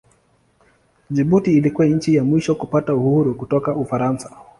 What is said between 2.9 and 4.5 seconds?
uhuru kutoka Ufaransa.